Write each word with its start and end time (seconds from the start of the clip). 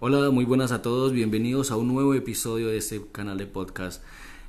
Hola, 0.00 0.28
muy 0.30 0.44
buenas 0.44 0.72
a 0.72 0.82
todos, 0.82 1.12
bienvenidos 1.12 1.70
a 1.70 1.76
un 1.76 1.86
nuevo 1.86 2.14
episodio 2.14 2.66
de 2.66 2.78
este 2.78 3.00
canal 3.12 3.38
de 3.38 3.46
podcast. 3.46 4.02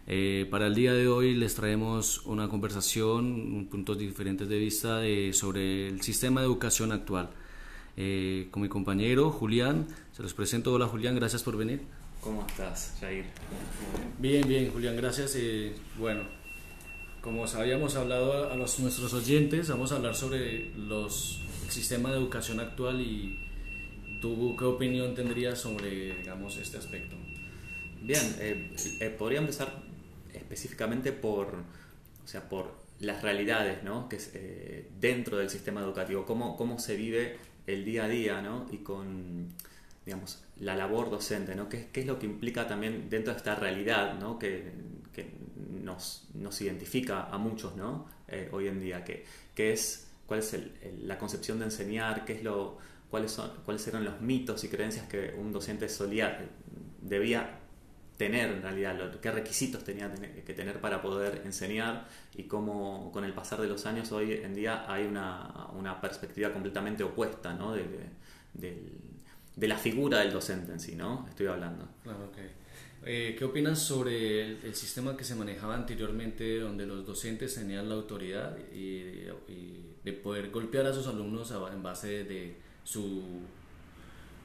Eh, 0.08 0.48
para 0.50 0.66
el 0.66 0.74
día 0.74 0.92
de 0.94 1.08
hoy 1.08 1.36
les 1.36 1.54
traemos 1.54 2.26
una 2.26 2.50
conversación, 2.50 3.68
puntos 3.70 4.00
diferentes 4.00 4.50
de 4.50 4.58
vista 4.58 5.02
sobre 5.34 5.88
el 5.88 6.02
sistema 6.02 6.42
de 6.42 6.48
educación 6.48 6.92
actual. 6.92 7.30
Eh, 7.96 8.48
con 8.50 8.64
mi 8.64 8.70
compañero 8.70 9.30
Julián, 9.30 9.86
se 10.14 10.24
los 10.24 10.34
presento. 10.34 10.74
Hola 10.74 10.88
Julián, 10.88 11.16
gracias 11.16 11.44
por 11.44 11.56
venir. 11.56 11.84
¿Cómo 12.22 12.44
estás, 12.48 12.98
Jair? 13.00 13.26
Bien, 14.18 14.46
bien, 14.48 14.72
Julián, 14.72 14.98
gracias. 14.98 15.36
Eh, 15.38 15.76
bueno, 16.00 16.24
como 17.22 17.46
habíamos 17.46 17.96
hablado 17.96 18.50
a 18.52 18.56
los, 18.56 18.80
nuestros 18.80 19.14
oyentes, 19.14 19.70
vamos 19.70 19.92
a 19.92 19.98
hablar 19.98 20.16
sobre 20.16 20.72
los, 20.76 21.42
el 21.66 21.72
sistema 21.72 22.10
de 22.10 22.18
educación 22.18 22.60
actual 22.60 23.00
y 23.00 23.40
tú 24.22 24.56
qué 24.58 24.66
opinión 24.66 25.14
tendrías 25.16 25.60
sobre, 25.60 26.18
digamos, 26.18 26.58
este 26.58 26.78
aspecto. 26.78 27.16
Bien, 28.02 28.36
eh, 28.40 28.76
eh, 29.00 29.10
podría 29.10 29.40
empezar 29.40 29.82
específicamente 30.34 31.12
por, 31.12 31.48
o 32.24 32.28
sea, 32.28 32.48
por 32.48 32.72
las 33.00 33.24
realidades, 33.24 33.84
¿no? 33.84 34.08
Que 34.08 34.18
es, 34.18 34.32
eh, 34.36 34.90
dentro 35.00 35.38
del 35.38 35.50
sistema 35.50 35.82
educativo, 35.82 36.26
cómo, 36.26 36.56
cómo 36.56 36.78
se 36.78 36.96
vive 36.96 37.38
el 37.66 37.84
día 37.84 38.06
a 38.06 38.08
día, 38.08 38.42
¿no? 38.42 38.68
Y 38.72 38.78
con, 38.78 39.48
digamos, 40.06 40.44
la 40.60 40.76
labor 40.76 41.10
docente, 41.10 41.56
¿no? 41.56 41.68
¿Qué, 41.68 41.90
qué 41.92 42.02
es 42.02 42.06
lo 42.06 42.20
que 42.20 42.28
implica 42.28 42.68
también 42.68 43.10
dentro 43.10 43.34
de 43.34 43.38
esta 43.38 43.56
realidad, 43.56 44.20
¿no? 44.20 44.38
Que, 44.38 44.72
que 45.12 45.32
nos, 45.82 46.28
nos, 46.36 46.62
identifica 46.62 47.24
a 47.24 47.38
muchos, 47.38 47.76
¿no? 47.76 48.14
hoy 48.52 48.68
en 48.68 48.82
día, 48.82 49.04
que, 49.04 49.24
que 49.54 49.72
es, 49.72 50.08
cuál 50.26 50.40
es 50.40 50.54
el, 50.54 50.74
la 51.04 51.18
concepción 51.18 51.60
de 51.60 51.66
enseñar, 51.66 52.26
qué 52.26 52.34
es 52.34 52.44
lo, 52.44 52.80
cuáles, 53.10 53.32
son, 53.32 53.52
cuáles 53.66 53.88
eran 53.88 54.04
los 54.04 54.22
mitos 54.22 54.64
y 54.64 54.70
creencias 54.70 55.08
que 55.08 55.34
un 55.38 55.52
docente 55.52 55.88
solía, 55.90 56.50
debía 57.02 57.60
tener 58.18 58.50
en 58.50 58.62
realidad, 58.62 59.20
qué 59.20 59.32
requisitos 59.32 59.84
tenía 59.84 60.14
que 60.14 60.54
tener 60.54 60.80
para 60.80 61.02
poder 61.02 61.42
enseñar 61.44 62.08
y 62.34 62.44
cómo 62.44 63.12
con 63.12 63.26
el 63.26 63.34
pasar 63.34 63.60
de 63.60 63.68
los 63.68 63.86
años 63.86 64.12
hoy 64.12 64.34
en 64.34 64.56
día 64.56 64.86
hay 64.88 65.06
una, 65.06 65.68
una 65.74 66.00
perspectiva 66.00 66.52
completamente 66.54 67.04
opuesta 67.04 67.54
¿no? 67.54 67.74
de, 67.74 67.84
de, 68.54 68.92
de, 69.56 69.68
la 69.68 69.78
figura 69.78 70.20
del 70.20 70.32
docente 70.32 70.72
en 70.72 70.80
sí, 70.80 70.96
¿no? 70.96 71.26
Estoy 71.28 71.48
hablando. 71.48 71.90
Claro, 72.04 72.30
okay. 72.32 72.52
Eh, 73.04 73.36
¿Qué 73.38 73.44
opinas 73.44 73.80
sobre 73.80 74.66
el, 74.66 74.74
sistema 74.74 75.18
que 75.18 75.26
se 75.26 75.36
manejaba 75.36 75.76
anteriormente 75.76 76.60
donde 76.60 76.86
los 76.86 77.06
docentes 77.06 77.54
tenían 77.54 77.90
la 77.90 77.96
autoridad 77.96 78.58
y, 78.74 79.28
y 79.48 79.98
de 80.04 80.14
poder 80.14 80.52
golpear 80.52 80.86
a 80.86 80.94
sus 80.94 81.06
alumnos 81.08 81.54
en 81.72 81.84
base 81.84 82.24
de 82.24 82.56
su 82.86 83.42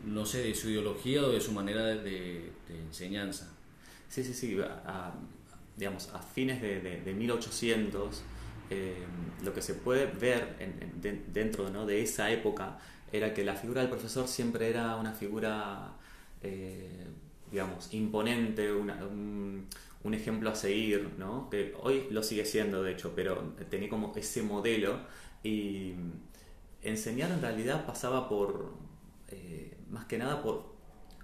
no 0.04 0.24
sé, 0.24 0.42
de 0.42 0.54
su 0.54 0.70
ideología 0.70 1.22
o 1.22 1.30
de 1.30 1.40
su 1.40 1.52
manera 1.52 1.84
de, 1.84 2.52
enseñanza? 2.68 3.52
Sí, 4.08 4.24
sí, 4.24 4.34
sí. 4.34 4.58
A, 4.62 5.14
digamos, 5.76 6.08
a 6.12 6.20
fines 6.20 6.60
de, 6.60 6.80
de, 6.80 7.14
1800, 7.14 8.22
eh, 8.70 8.94
lo 9.42 9.54
que 9.54 9.62
se 9.62 9.74
puede 9.74 10.06
ver 10.06 10.56
dentro 11.32 11.70
¿no? 11.70 11.86
de 11.86 12.02
esa 12.02 12.30
época 12.30 12.78
era 13.12 13.32
que 13.32 13.44
la 13.44 13.56
figura 13.56 13.80
del 13.80 13.90
profesor 13.90 14.28
siempre 14.28 14.68
era 14.68 14.96
una 14.96 15.12
figura, 15.12 15.92
eh, 16.42 17.06
digamos, 17.50 17.92
imponente, 17.94 18.72
un, 18.72 19.66
un, 20.04 20.14
ejemplo 20.14 20.50
a 20.50 20.54
seguir, 20.54 21.10
¿no? 21.18 21.48
que 21.50 21.74
hoy 21.80 22.06
lo 22.10 22.22
sigue 22.22 22.44
siendo, 22.44 22.82
de 22.82 22.92
hecho, 22.92 23.12
pero 23.14 23.54
tenía 23.70 23.88
como 23.88 24.12
ese 24.16 24.42
modelo 24.42 24.98
y 25.42 25.94
enseñar 26.82 27.30
en 27.30 27.40
realidad 27.40 27.86
pasaba 27.86 28.28
por, 28.28 28.74
eh, 29.28 29.76
más 29.88 30.06
que 30.06 30.18
nada 30.18 30.42
por 30.42 30.70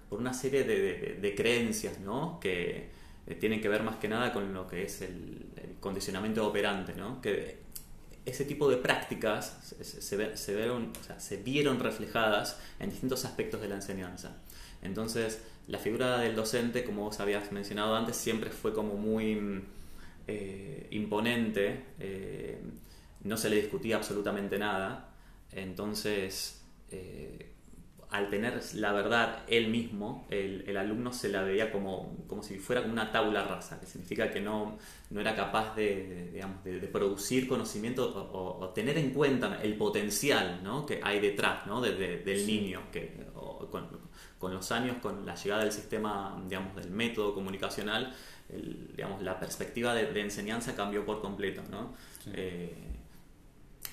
por 0.09 0.19
una 0.19 0.33
serie 0.33 0.63
de, 0.63 1.35
creencias 1.35 1.99
¿no? 1.99 2.39
que 2.39 2.89
eh, 3.27 3.35
tienen 3.35 3.61
que 3.61 3.69
ver 3.69 3.83
más 3.83 3.97
que 3.97 4.07
nada 4.07 4.31
con 4.33 4.53
lo 4.53 4.67
que 4.67 4.83
es 4.83 5.01
el, 5.01 5.45
condicionamiento 5.79 6.45
operante, 6.47 6.93
¿no? 6.95 7.21
que 7.21 7.59
ese 8.25 8.45
tipo 8.45 8.69
de 8.69 8.77
prácticas 8.77 9.75
se, 9.81 10.35
se, 10.35 10.55
vieron, 10.55 10.91
se 11.17 11.37
vieron 11.37 11.79
reflejadas 11.79 12.59
en 12.79 12.89
distintos 12.89 13.23
aspectos 13.25 13.61
de 13.61 13.69
la 13.69 13.75
enseñanza. 13.75 14.41
Entonces, 14.81 15.41
la 15.67 15.77
figura 15.77 16.17
del 16.17 16.35
docente, 16.35 16.83
como 16.83 17.03
vos 17.03 17.19
habías 17.19 17.51
mencionado 17.51 17.95
antes, 17.95 18.17
siempre 18.17 18.49
fue 18.49 18.73
como 18.73 18.95
muy 18.95 19.63
eh, 20.27 20.87
imponente, 20.91 21.83
no 23.23 23.37
se 23.37 23.49
le 23.49 23.57
discutía 23.57 23.97
absolutamente 23.97 24.57
nada, 24.57 25.06
entonces 25.51 26.63
al 28.09 28.29
tener 28.29 28.61
la 28.75 28.93
verdad 28.93 29.43
él 29.47 29.67
mismo, 29.67 30.25
el, 30.29 30.77
alumno 30.77 31.11
se 31.11 31.27
la 31.27 31.41
veía 31.41 31.71
como, 31.71 32.15
como 32.27 32.41
si 32.41 32.57
fuera 32.57 32.81
como 32.81 32.93
una 32.93 33.11
tabla 33.11 33.43
rasa, 33.43 33.79
que 33.79 33.85
significa 33.85 34.31
que 34.31 34.39
no, 34.39 34.77
no 35.09 35.19
era 35.19 35.35
capaz 35.35 35.75
de, 35.75 36.31
digamos, 36.31 36.63
de, 36.63 36.79
producir 36.87 37.47
conocimiento 37.47 38.29
o, 38.31 38.69
tener 38.69 38.97
en 38.97 39.11
cuenta 39.11 39.59
el 39.61 39.75
potencial 39.75 40.61
¿no? 40.63 40.85
que 40.85 41.01
hay 41.03 41.19
detrás 41.19 41.67
¿no? 41.67 41.81
del 41.81 42.47
niño, 42.47 42.83
que 42.91 43.27
con, 43.69 43.87
con, 44.39 44.53
los 44.53 44.71
años, 44.71 44.97
con 45.01 45.25
la 45.25 45.35
llegada 45.35 45.63
del 45.63 45.73
sistema, 45.73 46.41
digamos, 46.47 46.75
del 46.77 46.89
método 46.91 47.33
comunicacional, 47.33 48.15
digamos, 48.95 49.21
la 49.21 49.37
perspectiva 49.37 49.93
de, 49.93 50.21
enseñanza 50.21 50.75
cambió 50.75 51.05
por 51.05 51.21
completo, 51.21 51.61
¿no? 51.69 51.93
Eh, 52.33 52.73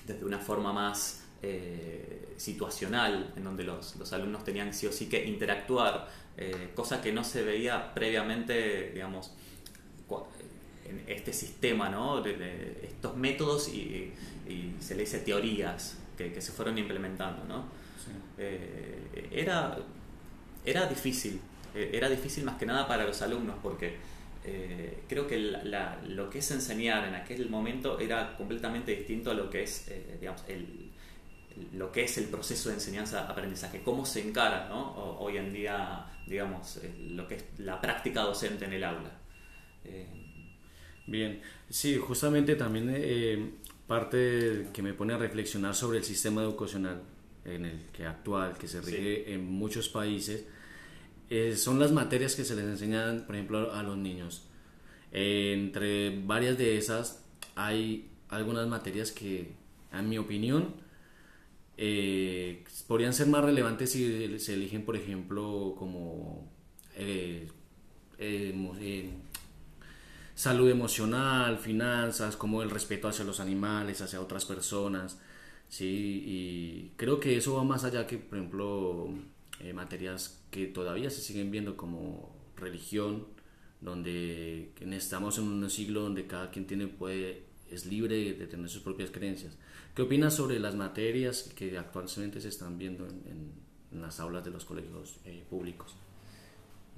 desde 0.07 0.23
una 0.23 0.39
forma 0.39 0.71
más 0.71 1.24
eh, 1.47 2.33
situacional, 2.37 3.31
en 3.37 3.43
donde 3.43 3.63
los, 3.63 3.95
los, 3.97 4.11
alumnos 4.11 4.43
tenían 4.43 4.73
sí 4.73 4.87
o 4.87 4.91
sí 4.91 5.07
que 5.07 5.25
interactuar, 5.25 6.09
eh, 6.37 6.71
cosa 6.75 7.01
que 7.01 7.13
no 7.13 7.23
se 7.23 7.43
veía 7.43 7.93
previamente, 7.93 8.91
digamos, 8.91 9.31
en 10.83 11.03
este 11.07 11.31
sistema, 11.31 11.87
¿no? 11.89 12.21
De, 12.21 12.81
estos 12.83 13.15
métodos 13.15 13.69
y, 13.69 14.11
se 14.79 14.95
le 14.95 15.01
dice 15.01 15.19
teorías 15.19 15.97
que, 16.17 16.33
que 16.33 16.41
se 16.41 16.51
fueron 16.51 16.77
implementando, 16.77 17.45
¿no? 17.45 17.65
Eh, 18.37 19.29
era, 19.31 19.77
era 20.65 20.87
difícil, 20.87 21.39
era 21.73 22.09
difícil 22.09 22.43
más 22.43 22.57
que 22.57 22.65
nada 22.65 22.87
para 22.87 23.05
los 23.05 23.21
alumnos 23.21 23.55
porque 23.63 23.95
creo 25.07 25.25
que 25.27 25.37
lo 26.07 26.29
que 26.29 26.39
es 26.39 26.51
enseñar 26.51 27.07
en 27.07 27.15
aquel 27.15 27.49
momento 27.49 27.99
era 27.99 28.35
completamente 28.35 28.95
distinto 28.95 29.31
a 29.31 29.33
lo 29.35 29.49
que 29.49 29.63
es, 29.63 29.89
digamos, 30.19 30.43
el, 30.47 30.91
lo 31.73 31.91
que 31.91 32.03
es 32.03 32.17
el 32.17 32.25
proceso 32.25 32.69
de 32.69 32.75
enseñanza-aprendizaje, 32.75 33.81
cómo 33.83 34.05
se 34.05 34.21
encara 34.21 34.73
hoy 34.73 35.37
en 35.37 35.53
día, 35.53 36.05
digamos, 36.27 36.77
eh, 36.77 36.93
lo 37.11 37.27
que 37.27 37.35
es 37.35 37.45
la 37.57 37.79
práctica 37.79 38.21
docente 38.21 38.65
en 38.65 38.73
el 38.73 38.83
aula. 38.83 39.11
Eh, 39.83 40.07
Bien, 41.07 41.39
sí, 41.69 41.97
justamente 41.97 42.55
también 42.55 42.91
eh, 42.91 43.51
parte 43.85 44.67
que 44.73 44.81
me 44.81 44.93
pone 44.93 45.13
a 45.13 45.17
reflexionar 45.17 45.75
sobre 45.75 45.99
el 45.99 46.03
sistema 46.03 46.41
educacional 46.41 47.03
en 47.45 47.65
el 47.65 47.85
que 47.93 48.07
actual, 48.07 48.57
que 48.57 48.67
se 48.67 48.81
rige 48.81 49.31
en 49.31 49.45
muchos 49.45 49.87
países, 49.87 50.45
son 51.55 51.79
las 51.79 51.91
materias 51.91 52.35
que 52.35 52.43
se 52.43 52.55
les 52.55 52.65
enseñan, 52.65 53.25
por 53.27 53.35
ejemplo, 53.35 53.71
a 53.73 53.83
los 53.83 53.97
niños. 53.97 54.47
entre 55.11 56.19
varias 56.21 56.57
de 56.57 56.77
esas 56.77 57.23
hay 57.55 58.09
algunas 58.29 58.67
materias 58.67 59.11
que, 59.11 59.53
en 59.93 60.09
mi 60.09 60.17
opinión, 60.17 60.73
eh, 61.77 62.63
podrían 62.87 63.13
ser 63.13 63.27
más 63.27 63.43
relevantes 63.43 63.91
si 63.91 64.39
se 64.39 64.53
eligen, 64.53 64.85
por 64.85 64.95
ejemplo, 64.95 65.75
como 65.77 66.49
eh, 66.95 67.49
eh, 68.17 69.13
salud 70.33 70.69
emocional, 70.69 71.57
finanzas, 71.57 72.37
como 72.37 72.61
el 72.63 72.69
respeto 72.69 73.07
hacia 73.07 73.25
los 73.25 73.39
animales, 73.39 74.01
hacia 74.01 74.21
otras 74.21 74.45
personas. 74.45 75.19
¿sí? 75.67 76.23
Y 76.25 76.91
creo 76.97 77.19
que 77.19 77.37
eso 77.37 77.55
va 77.55 77.63
más 77.63 77.83
allá 77.83 78.07
que, 78.07 78.17
por 78.17 78.37
ejemplo, 78.37 79.09
materias 79.73 80.41
que 80.51 80.67
todavía 80.67 81.09
se 81.09 81.21
siguen 81.21 81.51
viendo 81.51 81.75
como 81.75 82.35
religión, 82.55 83.27
donde 83.81 84.71
estamos 84.91 85.37
en 85.37 85.45
un 85.45 85.69
siglo 85.69 86.01
donde 86.01 86.27
cada 86.27 86.51
quien 86.51 86.67
tiene, 86.67 86.87
puede, 86.87 87.43
es 87.69 87.85
libre 87.85 88.33
de 88.33 88.47
tener 88.47 88.69
sus 88.69 88.81
propias 88.81 89.11
creencias. 89.11 89.57
¿Qué 89.95 90.01
opinas 90.01 90.33
sobre 90.33 90.59
las 90.59 90.75
materias 90.75 91.51
que 91.55 91.77
actualmente 91.77 92.41
se 92.41 92.49
están 92.49 92.77
viendo 92.77 93.07
en, 93.07 93.65
las 93.91 94.19
aulas 94.19 94.43
de 94.43 94.51
los 94.51 94.65
colegios 94.65 95.19
eh, 95.23 95.43
públicos? 95.49 95.95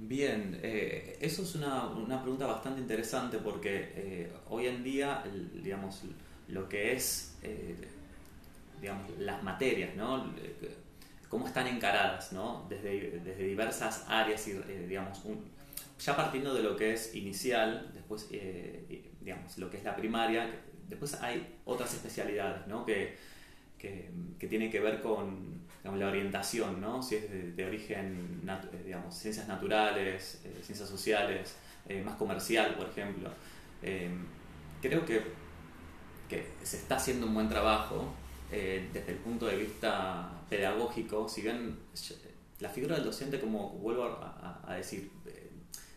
Bien, 0.00 0.58
eh, 0.62 1.16
eso 1.20 1.42
es 1.42 1.54
una, 1.54 1.86
una, 1.86 2.20
pregunta 2.20 2.46
bastante 2.46 2.80
interesante 2.80 3.38
porque 3.38 3.92
eh, 3.94 4.32
hoy 4.48 4.66
en 4.66 4.82
día, 4.82 5.22
digamos, 5.62 6.02
lo 6.48 6.68
que 6.68 6.94
es, 6.94 7.36
digamos, 8.80 9.10
las 9.18 9.42
materias, 9.44 9.94
¿no? 9.96 10.32
cómo 11.28 11.46
están 11.46 11.66
encaradas, 11.66 12.32
¿no? 12.32 12.66
Desde, 12.68 13.20
desde 13.20 13.44
diversas 13.44 14.06
áreas 14.08 14.48
y, 14.48 14.54
digamos, 14.88 15.20
ya 16.00 16.16
partiendo 16.16 16.54
de 16.54 16.62
lo 16.62 16.74
que 16.74 16.94
es 16.94 17.14
inicial, 17.14 17.90
después, 17.92 18.28
digamos, 19.20 19.58
lo 19.58 19.70
que 19.70 19.78
es 19.78 19.84
la 19.84 19.96
primaria, 19.96 20.50
después 20.88 21.14
hay 21.20 21.56
otras 21.64 21.92
especialidades, 21.94 22.66
¿no? 22.66 22.84
Que, 22.84 23.16
que, 23.78 24.10
que 24.38 24.46
tienen 24.46 24.70
que 24.70 24.80
ver 24.80 25.00
con, 25.00 25.66
la 25.84 26.08
orientación, 26.08 26.82
¿no? 26.82 27.02
si 27.02 27.14
es 27.14 27.56
de, 27.56 27.64
origen, 27.64 28.42
digamos, 28.84 29.14
ciencias 29.14 29.48
naturales, 29.48 30.42
ciencias 30.62 30.86
sociales, 30.86 31.56
más 32.04 32.16
comercial, 32.16 32.74
por 32.74 32.90
ejemplo. 32.90 33.30
creo 34.82 35.06
que, 35.06 35.22
que 36.28 36.46
se 36.62 36.76
está 36.76 36.96
haciendo 36.96 37.26
un 37.26 37.32
buen 37.32 37.48
trabajo 37.48 38.12
desde 38.50 39.12
el 39.12 39.16
punto 39.16 39.46
de 39.46 39.56
vista 39.56 40.30
pedagógico, 40.50 41.26
si 41.26 41.40
bien 41.40 41.78
la 42.60 42.68
figura 42.68 42.96
del 42.96 43.04
docente, 43.04 43.40
como 43.40 43.70
vuelvo 43.70 44.04
a, 44.04 44.74
decir, 44.74 45.10
eh, 45.26 45.50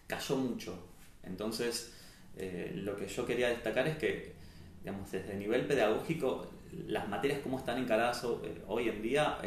cayó 0.08 0.38
mucho. 0.38 0.88
Entonces, 1.24 1.94
eh, 2.38 2.72
lo 2.76 2.96
que 2.96 3.08
yo 3.08 3.26
quería 3.26 3.50
destacar 3.50 3.88
es 3.88 3.98
que, 3.98 4.34
digamos, 4.80 5.12
desde 5.12 5.34
el 5.34 5.40
nivel 5.40 5.66
pedagógico, 5.66 6.48
las 6.88 7.08
materias 7.10 7.40
como 7.40 7.60
están 7.60 7.78
encaradas 7.78 8.24
eh, 8.24 8.62
hoy 8.68 8.90
en 8.90 9.02
día, 9.02 9.38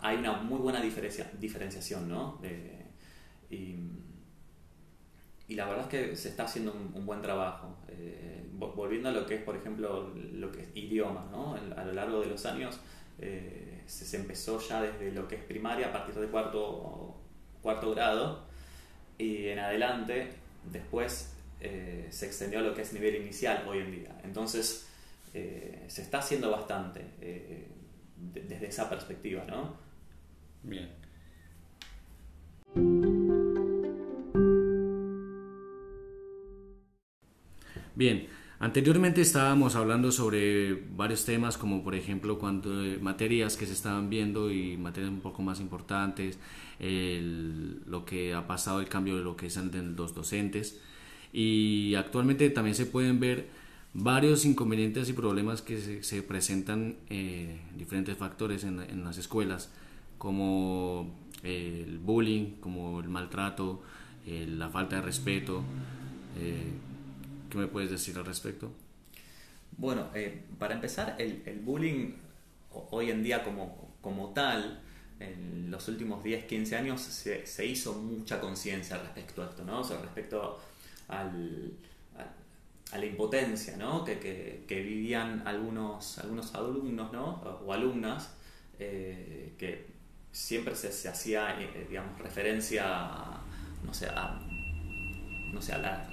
hay 0.00 0.16
una 0.16 0.32
muy 0.32 0.58
buena 0.58 0.80
diferencia, 0.80 1.30
diferenciación, 1.38 2.08
¿no? 2.08 2.40
y, 3.50 3.76
la 5.48 5.66
verdad 5.66 5.82
es 5.82 5.88
que 5.90 6.16
se 6.16 6.30
está 6.30 6.44
haciendo 6.44 6.72
un, 6.72 7.04
buen 7.04 7.20
trabajo. 7.20 7.76
volviendo 8.54 9.10
a 9.10 9.12
lo 9.12 9.26
que 9.26 9.34
es, 9.34 9.42
por 9.42 9.54
ejemplo, 9.54 10.10
lo 10.32 10.50
que 10.50 10.62
es 10.62 10.68
idioma, 10.74 11.28
¿no? 11.30 11.54
A 11.76 11.84
lo 11.84 11.92
largo 11.92 12.20
de 12.22 12.28
los 12.28 12.46
años, 12.46 12.80
eh, 13.18 13.82
se, 13.86 14.16
empezó 14.16 14.58
ya 14.58 14.82
desde 14.82 15.12
lo 15.12 15.28
que 15.28 15.36
es 15.36 15.44
primaria 15.44 15.88
a 15.88 15.92
partir 15.92 16.14
de 16.14 16.26
cuarto, 16.26 17.14
cuarto 17.60 17.92
grado 17.92 18.44
y 19.18 19.46
en 19.46 19.58
adelante 19.58 20.30
después 20.70 21.31
eh, 21.64 22.08
se 22.10 22.26
extendió 22.26 22.58
a 22.58 22.62
lo 22.62 22.74
que 22.74 22.82
es 22.82 22.92
nivel 22.92 23.14
inicial 23.14 23.64
hoy 23.68 23.78
en 23.78 23.92
día. 23.92 24.20
Entonces 24.24 24.88
eh, 25.32 25.84
se 25.86 26.02
está 26.02 26.18
haciendo 26.18 26.50
bastante 26.50 27.04
desde 28.16 28.66
esa 28.66 28.90
perspectiva, 28.90 29.44
¿no? 29.44 29.76
Bien. 30.64 30.90
Bien, 37.94 38.26
Anteriormente 38.58 39.20
estábamos 39.20 39.74
hablando 39.74 40.12
sobre 40.12 40.74
varios 40.74 41.24
temas 41.24 41.58
como 41.58 41.82
por 41.82 41.96
ejemplo 41.96 42.38
cuando 42.38 42.84
eh, 42.84 42.96
materias 43.00 43.56
que 43.56 43.66
se 43.66 43.72
estaban 43.72 44.08
viendo 44.08 44.52
y 44.52 44.76
materias 44.76 45.10
un 45.10 45.20
poco 45.20 45.42
más 45.42 45.58
importantes, 45.58 46.38
lo 46.78 48.04
que 48.04 48.34
ha 48.34 48.46
pasado 48.46 48.78
el 48.78 48.88
cambio 48.88 49.16
de 49.16 49.24
lo 49.24 49.34
que 49.34 49.50
son 49.50 49.96
los 49.96 50.14
docentes 50.14 50.80
y 51.32 51.94
actualmente 51.94 52.48
también 52.50 52.74
se 52.74 52.86
pueden 52.86 53.20
ver 53.20 53.48
varios 53.94 54.44
inconvenientes 54.44 55.08
y 55.08 55.12
problemas 55.12 55.62
que 55.62 56.02
se, 56.02 56.22
presentan 56.22 56.96
eh, 57.10 57.60
diferentes 57.76 58.16
factores 58.16 58.64
en, 58.64 59.04
las 59.04 59.18
escuelas 59.18 59.70
como 60.18 61.14
eh, 61.42 61.84
el 61.86 61.98
bullying, 61.98 62.56
como 62.60 63.00
el 63.00 63.08
maltrato, 63.08 63.82
la 64.26 64.68
falta 64.68 64.96
de 64.96 65.02
respeto. 65.02 65.64
¿Qué 67.52 67.58
me 67.58 67.66
puedes 67.66 67.90
decir 67.90 68.16
al 68.16 68.24
respecto? 68.24 68.72
Bueno, 69.76 70.08
eh, 70.14 70.42
para 70.58 70.74
empezar, 70.74 71.16
el, 71.18 71.60
bullying 71.62 72.12
hoy 72.90 73.10
en 73.10 73.22
día 73.22 73.44
como, 73.44 73.94
como 74.00 74.30
tal, 74.30 74.80
en 75.20 75.70
los 75.70 75.86
últimos 75.88 76.24
10, 76.24 76.44
15 76.44 76.76
años 76.76 77.00
se, 77.00 77.46
se 77.46 77.66
hizo 77.66 77.94
mucha 77.94 78.40
conciencia 78.40 78.96
respecto 78.98 79.42
a 79.42 79.50
esto, 79.50 79.64
¿no? 79.64 79.80
O 79.80 79.84
sea, 79.84 80.00
respecto 80.00 80.60
al, 81.12 81.72
a, 82.92 82.98
la 82.98 83.06
impotencia, 83.06 83.76
¿no? 83.76 84.04
Que, 84.04 84.18
que, 84.66 84.82
vivían 84.82 85.46
algunos, 85.46 86.18
algunos 86.18 86.54
alumnos, 86.54 87.12
¿no? 87.12 87.40
O 87.64 87.72
alumnas, 87.72 88.34
eh, 88.78 89.54
que 89.58 89.86
siempre 90.30 90.74
se, 90.74 90.90
se 90.92 91.08
hacía, 91.08 91.60
eh, 91.60 91.86
digamos, 91.88 92.18
referencia, 92.18 92.84
no 93.84 93.92
sé, 93.92 94.06
a 94.06 94.40
no 95.52 95.60
sé, 95.60 95.74
a 95.74 95.78
la, 95.78 96.08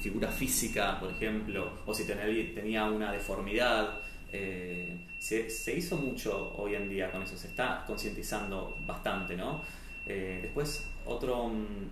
figura 0.00 0.28
física, 0.28 0.98
por 0.98 1.10
ejemplo, 1.10 1.78
o 1.84 1.92
si 1.92 2.04
tenía, 2.04 2.86
una 2.86 3.12
deformidad. 3.12 4.00
Eh, 4.32 5.06
se, 5.18 5.76
hizo 5.76 5.96
mucho 5.96 6.54
hoy 6.56 6.74
en 6.74 6.88
día 6.88 7.12
con 7.12 7.22
eso, 7.22 7.36
se 7.36 7.48
está 7.48 7.84
concientizando 7.86 8.74
bastante, 8.86 9.36
¿no? 9.36 9.62
Después, 10.06 10.88
otro, 11.04 11.48
mm, 11.48 11.90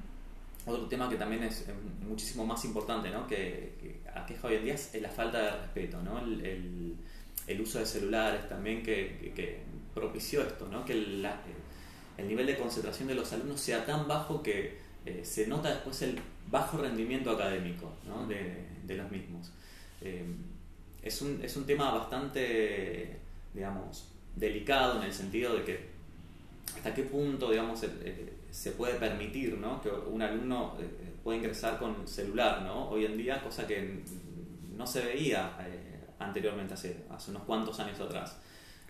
otro 0.69 0.87
tema 0.87 1.09
que 1.09 1.17
también 1.17 1.45
es 1.45 1.65
muchísimo 2.07 2.47
más 2.47 2.65
importante, 2.65 3.11
¿no? 3.11 3.27
Que, 3.27 3.77
que 3.81 4.01
aqueja 4.15 4.49
hoy 4.49 4.57
en 4.57 4.65
día 4.65 4.75
es 4.75 4.95
la 5.01 5.09
falta 5.09 5.41
de 5.41 5.51
respeto, 5.51 6.03
¿no? 6.03 6.19
El, 6.19 6.97
uso 7.61 7.79
de 7.79 7.87
celulares 7.87 8.49
también 8.49 8.83
que, 8.83 9.63
propició 9.95 10.43
esto, 10.43 10.69
¿no? 10.69 10.85
Que 10.85 10.93
el, 10.93 11.27
el 12.17 12.29
nivel 12.29 12.47
de 12.47 12.57
concentración 12.57 13.09
de 13.09 13.15
los 13.15 13.33
alumnos 13.33 13.61
sea 13.61 13.85
tan 13.85 14.07
bajo 14.07 14.43
que 14.43 14.79
eh, 15.05 15.25
se 15.25 15.47
nota 15.47 15.71
después 15.71 16.03
el 16.03 16.21
bajo 16.51 16.79
rendimiento 16.79 17.31
académico 17.31 17.93
de, 18.29 18.95
los 18.95 19.11
mismos. 19.11 19.51
Eh, 20.01 20.25
es, 21.03 21.23
un, 21.23 21.41
es, 21.43 21.57
un, 21.57 21.65
tema 21.65 21.91
bastante, 21.91 23.19
digamos, 23.55 24.09
delicado 24.37 25.01
en 25.01 25.07
el 25.07 25.13
sentido 25.13 25.57
de 25.57 25.65
que 25.65 25.89
hasta 26.77 26.95
qué 26.95 27.03
punto, 27.03 27.51
digamos, 27.51 27.83
se 28.59 28.73
puede 28.73 28.95
permitir 28.95 29.57
que 29.81 29.89
un 29.89 30.21
alumno 30.21 30.77
pueda 31.23 31.39
ingresar 31.39 31.79
con 31.79 32.09
celular, 32.09 32.63
¿no? 32.63 32.89
Hoy 32.89 33.05
en 33.05 33.17
día, 33.17 33.41
cosa 33.41 33.65
que 33.65 34.03
no 34.77 34.85
se 34.85 35.01
veía 35.01 35.57
anteriormente, 36.19 36.75
hace, 36.75 37.05
hace 37.09 37.31
unos 37.31 37.45
cuantos 37.45 37.79
años 37.79 38.01
atrás. 38.01 38.37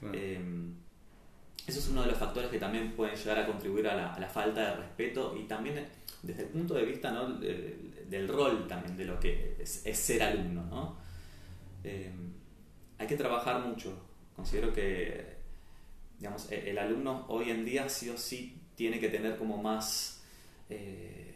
eso 0.00 1.78
es 1.80 1.88
uno 1.88 2.00
de 2.00 2.08
los 2.08 2.16
factores 2.16 2.48
que 2.48 2.58
también 2.58 2.92
pueden 2.92 3.14
llegar 3.14 3.40
a 3.40 3.46
contribuir 3.46 3.88
a 3.88 3.94
la, 3.94 4.14
a 4.14 4.18
la 4.18 4.30
falta 4.30 4.70
de 4.70 4.76
respeto 4.76 5.36
y 5.38 5.42
también 5.42 5.86
desde 6.22 6.44
el 6.44 6.48
punto 6.48 6.72
de 6.72 6.86
vista 6.86 7.12
del 8.08 8.26
rol 8.26 8.66
también 8.66 8.96
de 8.96 9.04
lo 9.04 9.20
que 9.20 9.58
es, 9.60 9.82
ser 9.98 10.22
alumno. 10.22 10.64
¿no? 10.64 10.96
Eh, 11.84 12.10
hay 12.96 13.06
que 13.06 13.16
trabajar 13.16 13.60
mucho. 13.60 13.92
Considero 14.34 14.72
que 14.72 15.36
digamos, 16.18 16.50
e, 16.50 16.70
el 16.70 16.78
alumno 16.78 17.26
hoy 17.28 17.50
en 17.50 17.66
día 17.66 17.86
sí 17.90 18.08
o 18.08 18.16
sí 18.16 18.57
tiene 18.78 19.00
que 19.00 19.08
tener 19.08 19.36
como 19.36 19.60
más... 19.60 20.22
Eh, 20.70 21.34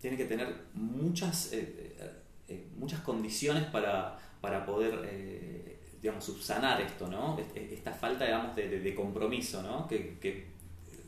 tiene 0.00 0.16
que 0.16 0.26
tener 0.26 0.54
muchas, 0.74 1.50
eh, 1.52 2.68
muchas 2.76 3.00
condiciones 3.00 3.64
para, 3.64 4.16
para 4.40 4.64
poder 4.64 5.76
digamos, 6.00 6.24
subsanar 6.24 6.80
esto, 6.80 7.08
¿no? 7.08 7.36
Esta 7.56 7.92
falta 7.92 8.24
digamos, 8.24 8.54
de, 8.54 8.94
compromiso 8.94 9.60
¿no? 9.60 9.88
que, 9.88 10.18
que 10.20 10.46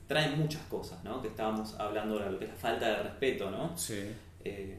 traen 0.08 0.36
muchas 0.36 0.62
cosas, 0.62 1.04
¿no? 1.04 1.22
Que 1.22 1.28
estábamos 1.28 1.78
hablando 1.78 2.18
de 2.18 2.32
lo 2.32 2.38
que 2.40 2.46
es 2.46 2.50
la 2.50 2.56
falta 2.56 2.88
de 2.88 3.02
respeto, 3.04 3.48
¿no? 3.48 3.78
Sí. 3.78 4.10
Eh, 4.42 4.76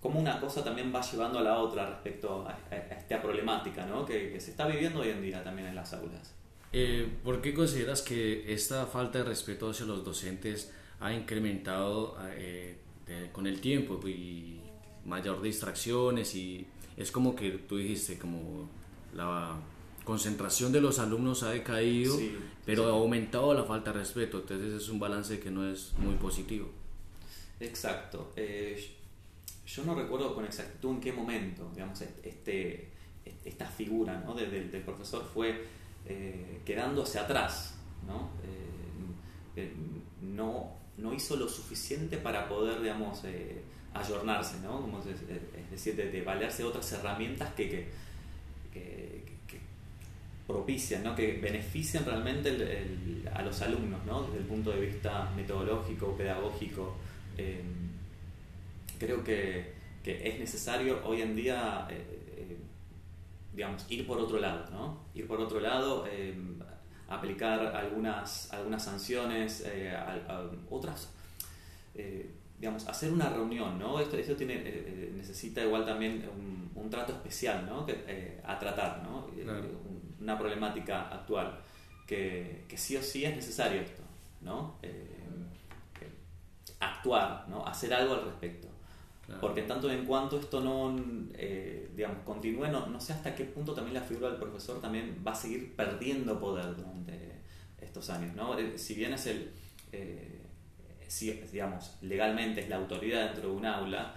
cómo 0.00 0.18
una 0.18 0.40
cosa 0.40 0.64
también 0.64 0.90
va 0.94 1.02
llevando 1.02 1.40
a 1.40 1.42
la 1.42 1.58
otra 1.58 1.84
respecto 1.84 2.48
a, 2.48 2.58
esta 2.74 3.20
problemática, 3.20 3.84
¿no? 3.84 4.06
Que, 4.06 4.40
se 4.40 4.52
está 4.52 4.66
viviendo 4.66 5.00
hoy 5.00 5.10
en 5.10 5.20
día 5.20 5.44
también 5.44 5.68
en 5.68 5.74
las 5.74 5.92
aulas. 5.92 6.34
Eh, 6.78 7.08
¿Por 7.24 7.40
qué 7.40 7.54
consideras 7.54 8.02
que 8.02 8.52
esta 8.52 8.84
falta 8.84 9.20
de 9.20 9.24
respeto 9.24 9.70
hacia 9.70 9.86
los 9.86 10.04
docentes 10.04 10.70
ha 11.00 11.10
incrementado 11.10 12.18
eh, 12.32 12.76
con 13.32 13.46
el 13.46 13.62
tiempo 13.62 13.98
y 14.06 14.60
mayor 15.06 15.40
distracciones 15.40 16.34
y 16.34 16.66
es 16.98 17.10
como 17.10 17.34
que 17.34 17.52
tú 17.52 17.78
dijiste 17.78 18.18
como 18.18 18.68
la 19.14 19.56
concentración 20.04 20.70
de 20.70 20.82
los 20.82 20.98
alumnos 20.98 21.44
ha 21.44 21.50
decaído, 21.50 22.14
pero 22.66 22.84
ha 22.88 22.90
aumentado 22.90 23.54
la 23.54 23.64
falta 23.64 23.94
de 23.94 24.00
respeto, 24.00 24.40
entonces 24.40 24.82
es 24.82 24.90
un 24.90 25.00
balance 25.00 25.40
que 25.40 25.50
no 25.50 25.66
es 25.66 25.94
muy 25.96 26.16
positivo. 26.16 26.68
Exacto. 27.58 28.34
Eh, 28.36 28.86
yo 29.66 29.82
no 29.84 29.94
recuerdo 29.94 30.34
con 30.34 30.44
exactitud 30.44 30.90
en 30.90 31.00
qué 31.00 31.10
momento, 31.10 31.70
digamos, 31.74 32.02
este, 32.02 32.90
esta 33.46 33.64
figura 33.64 34.22
¿no? 34.26 34.34
del, 34.34 34.68
profesor 34.84 35.24
fue 35.32 35.64
eh, 36.08 36.60
quedándose 36.64 37.18
atrás, 37.18 37.74
¿no? 38.06 38.30
Eh, 39.56 39.72
no, 40.22 40.76
no 40.98 41.14
hizo 41.14 41.36
lo 41.36 41.48
suficiente 41.48 42.18
para 42.18 42.48
poder, 42.48 42.80
digamos, 42.80 43.22
ayornarse, 43.94 44.60
¿no? 44.60 44.80
Como 44.82 44.98
es, 45.00 45.70
decir, 45.70 45.96
de, 45.96 46.22
valerse 46.22 46.62
de 46.62 46.68
otras 46.68 46.92
herramientas 46.92 47.52
que, 47.54 47.68
que, 48.72 49.26
propician, 50.46 51.02
¿no? 51.02 51.14
que 51.14 51.38
benefician 51.38 52.04
realmente 52.04 52.50
a 53.34 53.42
los 53.42 53.60
alumnos 53.62 54.04
¿no? 54.06 54.22
desde 54.22 54.38
el 54.38 54.44
punto 54.44 54.70
de 54.70 54.80
vista 54.80 55.30
metodológico, 55.34 56.16
pedagógico. 56.16 56.96
Eh, 57.36 57.62
creo 58.98 59.22
que, 59.24 59.72
que, 60.02 60.28
es 60.28 60.38
necesario 60.38 61.00
hoy 61.04 61.22
en 61.22 61.34
día 61.36 61.86
eh, 61.90 61.94
eh, 62.36 62.56
digamos, 63.56 63.84
ir 63.88 64.06
por 64.06 64.18
otro 64.18 64.38
lado, 64.38 64.70
¿no? 64.70 65.00
ir 65.14 65.26
por 65.26 65.40
otro 65.40 65.58
lado, 65.58 66.04
aplicar 67.08 67.74
algunas, 67.74 68.52
algunas 68.52 68.84
sanciones, 68.84 69.64
otras 70.70 71.12
digamos, 72.58 72.86
hacer 72.88 73.12
una 73.12 73.28
reunión, 73.28 73.78
¿no? 73.78 74.00
Esto, 74.00 74.16
esto 74.16 74.34
tiene, 74.34 75.10
necesita 75.14 75.62
igual 75.62 75.84
también 75.84 76.26
un, 76.34 76.70
un 76.74 76.90
trato 76.90 77.12
especial, 77.12 77.66
¿no? 77.66 77.84
Que, 77.84 78.40
a 78.44 78.58
tratar, 78.58 79.02
¿no? 79.02 79.26
una 80.20 80.38
problemática 80.38 81.08
actual. 81.08 81.58
que, 82.06 82.64
que 82.68 82.76
sí 82.76 82.96
o 82.96 83.02
sí 83.02 83.24
es 83.24 83.34
necesario 83.34 83.80
esto, 83.80 84.02
¿no? 84.40 84.76
Eh, 84.82 85.16
actuar, 86.80 87.46
¿no? 87.48 87.66
Hacer 87.66 87.92
algo 87.92 88.14
al 88.14 88.24
respecto. 88.24 88.65
Porque 89.40 89.62
tanto 89.62 89.90
en 89.90 90.04
cuanto 90.04 90.38
esto 90.38 90.60
no, 90.60 90.96
eh, 91.34 91.90
digamos, 91.96 92.18
continúe, 92.24 92.68
no, 92.68 92.86
no, 92.86 93.00
sé 93.00 93.12
hasta 93.12 93.34
qué 93.34 93.44
punto 93.44 93.74
también 93.74 93.94
la 93.94 94.02
figura 94.02 94.28
del 94.28 94.38
profesor 94.38 94.80
también 94.80 95.20
va 95.26 95.32
a 95.32 95.34
seguir 95.34 95.74
perdiendo 95.74 96.38
poder 96.38 96.76
durante 96.76 97.40
estos 97.80 98.08
años, 98.10 98.36
¿no? 98.36 98.56
Eh, 98.56 98.78
si 98.78 98.94
bien 98.94 99.12
es 99.14 99.26
el, 99.26 99.50
si, 101.08 101.32
digamos, 101.32 101.96
legalmente 102.02 102.60
es 102.60 102.68
la 102.68 102.76
autoridad 102.76 103.26
dentro 103.26 103.50
de 103.50 103.56
un 103.56 103.66
aula, 103.66 104.14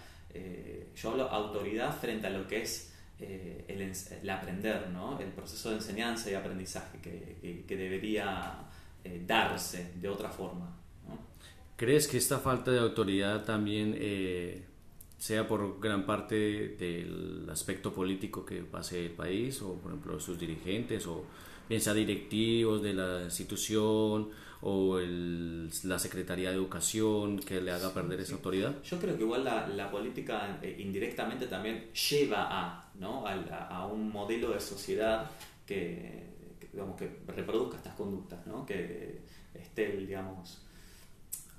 yo 0.95 1.09
hablo 1.09 1.23
autoridad 1.29 1.95
frente 1.97 2.27
a 2.27 2.29
lo 2.29 2.47
que 2.47 2.61
es 2.61 2.89
eh, 3.21 3.65
el, 3.67 4.29
aprender, 4.29 4.89
¿no? 4.93 5.19
el 5.19 5.27
proceso 5.27 5.71
de 5.71 5.75
enseñanza 5.75 6.31
y 6.31 6.35
aprendizaje 6.35 6.99
que, 7.01 7.65
que, 7.67 7.75
debería 7.75 8.59
eh, 9.03 9.21
darse 9.27 9.91
de 9.95 10.07
otra 10.07 10.29
forma. 10.29 10.73
¿Crees 11.75 12.07
que 12.07 12.15
esta 12.15 12.39
falta 12.39 12.71
de 12.71 12.79
autoridad 12.79 13.43
también 13.43 13.93
eh, 13.97 14.63
sea 15.19 15.47
por 15.47 15.79
gran 15.79 16.05
parte 16.05 16.69
del 16.79 17.47
aspecto 17.51 17.93
político 17.93 18.45
que 18.45 18.63
pase 18.63 19.05
el 19.05 19.11
país, 19.11 19.61
o 19.61 19.75
por 19.75 19.91
ejemplo 19.91 20.19
sus 20.19 20.39
dirigentes, 20.39 21.05
o 21.05 21.25
bien 21.67 21.81
sea 21.81 21.93
directivos 21.93 22.81
de 22.81 22.93
la 22.93 23.23
institución, 23.25 24.29
o 24.61 24.99
la 24.99 25.99
Secretaría 25.99 26.49
de 26.49 26.55
Educación 26.55 27.39
que 27.39 27.61
le 27.61 27.71
haga 27.71 27.93
perder 27.93 28.21
esa 28.21 28.35
autoridad? 28.35 28.81
Yo 28.83 28.99
creo 28.99 29.15
que 29.15 29.23
igual 29.23 29.43
la, 29.43 29.67
la 29.67 29.89
política 29.89 30.59
eh, 30.61 30.75
indirectamente 30.79 31.47
también 31.47 31.91
lleva 31.93 32.47
a, 32.49 32.91
¿no? 32.95 33.25
a, 33.25 33.33
a, 33.67 33.85
un 33.85 34.11
modelo 34.11 34.51
de 34.51 34.59
sociedad 34.59 35.29
que, 35.65 36.27
digamos, 36.73 36.97
que 36.97 37.19
reproduzca 37.27 37.77
estas 37.77 37.95
conductas, 37.95 38.45
¿no? 38.47 38.65
que 38.65 39.21
esté, 39.53 39.95
digamos, 39.95 40.61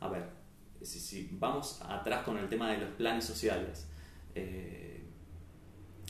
a 0.01 0.09
ver, 0.09 0.40
si, 0.83 1.29
vamos 1.33 1.81
atrás 1.87 2.23
con 2.25 2.39
el 2.39 2.49
tema 2.49 2.71
de 2.71 2.79
los 2.79 2.91
planes 2.91 3.25
sociales, 3.25 3.87
eh, 4.35 5.03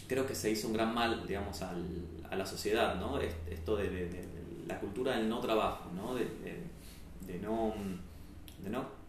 creo 0.07 0.27
que 0.27 0.35
se 0.35 0.51
hizo 0.51 0.69
un 0.69 0.75
gran 0.75 0.95
mal, 0.95 1.27
digamos, 1.27 1.63
al, 1.63 1.85
a 2.31 2.37
la 2.37 2.47
sociedad, 2.47 2.97
¿no? 2.97 3.19
Esto 3.21 3.77
de, 3.77 4.29
la 4.67 4.79
cultura 4.79 5.17
del 5.17 5.29
no 5.29 5.41
trabajo, 5.41 5.91
¿no? 5.95 6.15
De, 6.15 6.25
de 7.27 7.39
no, 7.41 7.75
no 8.69 9.01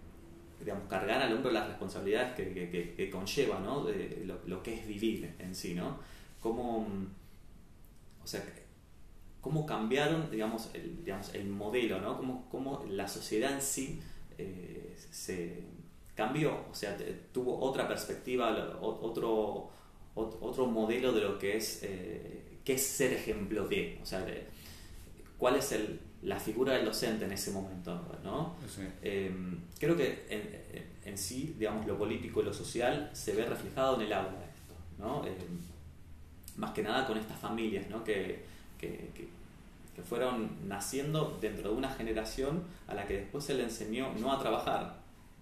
digamos, 0.64 0.88
cargar 0.88 1.22
al 1.22 1.34
hombro 1.34 1.52
las 1.52 1.68
responsabilidades 1.68 2.34
que, 2.34 2.94
que, 2.96 3.10
conlleva, 3.10 3.60
¿no? 3.60 3.84
De 3.84 4.24
lo, 4.46 4.64
que 4.64 4.76
es 4.76 4.88
vivir 4.88 5.36
en 5.40 5.56
sí, 5.56 5.74
¿no? 5.74 6.00
Cómo, 6.40 6.88
o 8.24 8.28
sea, 8.28 8.44
cómo 9.42 9.66
cambiaron, 9.66 10.30
digamos, 10.30 10.70
el, 10.74 11.04
digamos, 11.04 11.34
el 11.34 11.48
modelo, 11.48 12.00
¿no? 12.00 12.18
Cómo, 12.18 12.48
cómo 12.50 12.86
la 12.90 13.08
sociedad 13.08 13.52
en 13.54 13.62
sí 13.62 14.02
eh, 14.38 14.96
se 15.12 15.64
cambió, 16.16 16.66
o 16.70 16.76
sea, 16.76 16.98
tuvo 17.32 17.60
otra 17.60 17.88
perspectiva, 17.88 18.78
otro, 18.82 19.70
otro 20.16 20.66
modelo 20.68 21.14
de 21.14 21.22
lo 21.22 21.40
que 21.40 21.58
es, 21.58 21.80
eh, 21.84 22.60
qué 22.64 22.74
es 22.74 22.86
ser 22.86 23.14
ejemplo 23.14 23.68
de, 23.68 24.00
o 24.02 24.06
sea, 24.06 24.26
cuál 25.38 25.56
es 25.56 25.72
el, 25.72 26.00
la 26.24 26.40
figura 26.40 26.74
del 26.74 26.86
docente 26.86 27.26
en 27.26 27.32
ese 27.32 27.52
momento, 27.52 28.00
¿no? 28.24 28.56
Em, 29.02 29.60
creo 29.80 29.98
que 29.98 30.26
en, 31.04 31.18
sí, 31.18 31.56
digamos, 31.58 31.88
lo 31.88 31.98
político 31.98 32.42
y 32.42 32.46
lo 32.46 32.54
social 32.54 33.10
se 33.14 33.34
ve 33.34 33.46
reflejado 33.46 33.96
en 33.96 34.02
el 34.02 34.14
aula 34.14 34.38
esto, 34.54 34.76
¿no? 35.00 35.26
Em, 35.26 35.34
más 36.58 36.72
que 36.72 36.84
nada 36.84 37.08
con 37.08 37.18
estas 37.18 37.40
familias, 37.40 37.90
¿no? 37.90 38.04
Que, 38.04 38.44
que, 38.78 39.10
que, 39.16 39.28
fueron 40.04 40.68
naciendo 40.68 41.38
dentro 41.42 41.72
de 41.72 41.76
una 41.76 41.90
generación 41.90 42.64
a 42.88 42.96
la 42.96 43.06
que 43.06 43.18
después 43.18 43.44
se 43.44 43.54
le 43.54 43.64
enseñó 43.64 44.14
no 44.14 44.32
a 44.32 44.40
trabajar. 44.40 45.02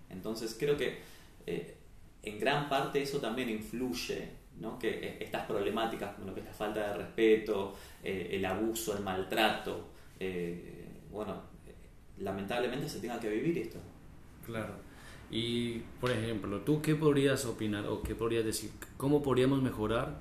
Entonces 0.09 0.55
creo 0.59 0.75
que 0.75 0.99
eh, 1.45 1.75
en 2.23 2.39
gran 2.39 2.67
parte 2.67 3.01
eso 3.01 3.19
también 3.19 3.49
influye, 3.49 4.29
¿no? 4.59 4.77
Que 4.79 4.89
eh, 4.89 5.17
estas 5.21 5.45
problemáticas 5.45 6.15
como 6.15 6.27
lo 6.27 6.33
que 6.33 6.41
es 6.41 6.45
la 6.47 6.53
falta 6.53 6.91
de 6.91 6.97
respeto, 6.97 7.75
eh, 8.03 8.29
el 8.31 8.45
abuso, 8.45 8.95
el 8.95 9.03
maltrato, 9.03 9.89
bueno, 11.11 11.41
lamentablemente 12.17 12.89
se 12.89 12.99
tenga 12.99 13.19
que 13.19 13.29
vivir 13.29 13.57
esto. 13.57 13.79
Claro. 14.45 14.73
Y, 15.31 15.79
por 16.01 16.11
ejemplo, 16.11 16.59
¿tú 16.61 16.81
qué 16.81 16.95
podrías 16.95 17.45
opinar 17.45 17.85
o 17.87 18.01
qué 18.01 18.15
podrías 18.15 18.43
decir? 18.43 18.71
¿Cómo 18.97 19.21
podríamos 19.23 19.61
mejorar 19.61 20.19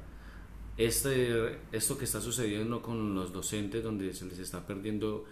este, 0.79 1.59
esto 1.73 1.99
que 1.99 2.05
está 2.05 2.21
sucediendo 2.21 2.81
con 2.81 3.15
los 3.15 3.33
docentes, 3.33 3.83
donde 3.83 4.15
se 4.15 4.25
les 4.27 4.39
está 4.39 4.65
perdiendo 4.65 5.25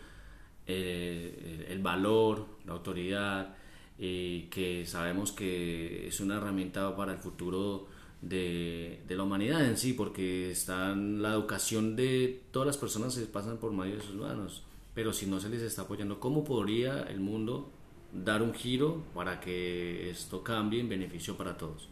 eh, 0.67 1.67
el 1.71 1.81
valor, 1.81 2.47
la 2.67 2.73
autoridad, 2.73 3.55
y 3.99 4.43
que 4.43 4.85
sabemos 4.85 5.33
que 5.33 6.09
es 6.09 6.21
una 6.21 6.37
herramienta 6.37 6.95
para 6.97 7.13
el 7.13 7.19
futuro 7.19 7.87
de, 8.21 9.01
de, 9.07 9.17
la 9.17 9.23
humanidad 9.23 9.65
en 9.65 9.77
sí, 9.77 9.93
porque 9.93 10.51
están, 10.51 11.23
la 11.23 11.33
educación 11.33 11.95
de 11.95 12.43
todas 12.51 12.67
las 12.67 12.77
personas 12.77 13.15
se 13.15 13.27
pasan 13.27 13.59
por 13.59 13.73
medio 13.73 13.97
de 13.97 14.03
sus 14.03 14.17
manos, 14.17 14.65
pero 14.95 15.13
si 15.13 15.27
no 15.27 15.39
se 15.39 15.49
les 15.49 15.63
está 15.63 15.83
apoyando, 15.83 16.19
¿cómo 16.19 16.43
podría 16.43 17.05
el 17.05 17.21
mundo 17.21 17.71
dar 18.13 18.43
un 18.43 18.53
giro 18.53 19.05
para 19.15 19.41
que 19.41 20.11
esto 20.11 20.43
cambie 20.43 20.81
en 20.81 20.89
beneficio 20.89 21.37
para 21.37 21.57
todos? 21.57 21.89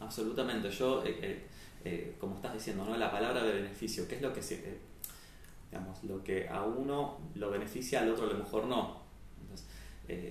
Absolutamente, 0.00 0.70
yo, 0.70 1.02
eh, 1.04 1.46
eh, 1.84 1.90
eh, 1.90 2.16
como 2.18 2.36
estás 2.36 2.54
diciendo, 2.54 2.84
¿no? 2.84 2.96
la 2.96 3.10
palabra 3.10 3.42
de 3.42 3.52
beneficio, 3.52 4.08
¿qué 4.08 4.16
es 4.16 4.22
lo 4.22 4.32
que 4.32 4.40
digamos, 5.70 6.04
lo 6.04 6.22
que 6.22 6.48
a 6.48 6.62
uno 6.62 7.18
lo 7.34 7.50
beneficia, 7.50 8.00
al 8.00 8.10
otro 8.10 8.24
a 8.24 8.32
lo 8.32 8.38
mejor 8.38 8.66
no? 8.66 9.02
Entonces, 9.40 9.66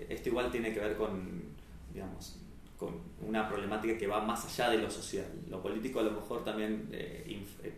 esto 0.09 0.29
igual 0.29 0.51
tiene 0.51 0.73
que 0.73 0.79
ver 0.79 0.95
con, 0.95 1.43
digamos, 1.93 2.37
con 2.83 3.01
una 3.27 3.47
problemática 3.47 3.97
que 3.97 4.07
va 4.07 4.21
más 4.21 4.45
allá 4.45 4.71
de 4.71 4.79
lo 4.79 4.89
social. 4.89 5.25
Lo 5.49 5.61
político 5.61 5.99
a 5.99 6.03
lo 6.03 6.11
mejor 6.11 6.43
también 6.43 6.89
eh, 6.91 7.41
eh, 7.63 7.73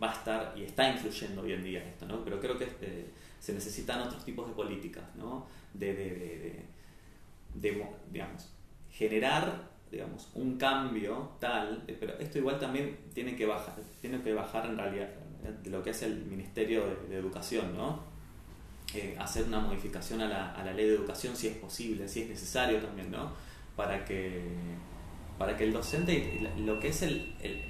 va 0.00 0.10
a 0.10 0.14
estar 0.14 0.54
y 0.56 0.64
está 0.64 0.88
influyendo 0.90 1.42
hoy 1.42 1.52
en 1.52 1.64
día 1.64 1.84
esto, 1.84 2.06
¿no? 2.06 2.24
pero 2.24 2.40
creo 2.40 2.58
que 2.58 2.68
eh, 2.80 3.10
se 3.40 3.52
necesitan 3.52 4.00
otros 4.00 4.24
tipos 4.24 4.46
de 4.46 4.54
políticas, 4.54 5.04
¿no? 5.16 5.46
de, 5.72 5.94
de, 5.94 6.64
de, 7.54 7.86
digamos, 8.10 8.50
generar 8.90 9.73
digamos, 9.90 10.30
un 10.34 10.56
cambio 10.56 11.32
tal, 11.38 11.84
pero 12.00 12.18
esto 12.18 12.38
igual 12.38 12.58
también 12.58 12.96
tiene 13.12 13.36
que 13.36 13.46
bajar, 13.46 13.74
tiene 14.00 14.20
que 14.20 14.32
bajar 14.32 14.66
en 14.66 14.76
realidad 14.76 15.08
de 15.62 15.70
lo 15.70 15.82
que 15.82 15.90
es 15.90 16.02
el 16.02 16.24
Ministerio 16.24 16.84
de, 17.08 17.16
Educación, 17.16 17.76
¿no? 17.76 18.14
hacer 19.18 19.44
una 19.44 19.58
modificación 19.58 20.20
a 20.20 20.28
la, 20.28 20.52
a 20.52 20.64
la 20.64 20.72
ley 20.72 20.86
de 20.86 20.94
educación 20.94 21.34
si 21.34 21.48
es 21.48 21.56
posible, 21.56 22.06
si 22.08 22.22
es 22.22 22.28
necesario 22.28 22.78
también, 22.78 23.10
¿no? 23.10 23.32
para 23.76 24.04
que, 24.04 24.42
para 25.38 25.56
que 25.56 25.64
el 25.64 25.72
docente, 25.72 26.40
lo 26.58 26.78
que 26.78 26.88
es 26.88 27.02
el, 27.02 27.34
el, 27.40 27.62